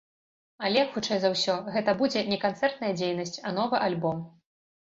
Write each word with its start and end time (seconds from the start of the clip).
Але, 0.69 0.85
хутчэй 0.95 1.19
за 1.25 1.29
ўсё, 1.33 1.57
гэта 1.77 1.95
будзе 2.01 2.25
не 2.31 2.41
канцэртная 2.47 2.93
дзейнасць, 3.01 3.39
а 3.47 3.55
новы 3.63 3.85
альбом. 3.91 4.29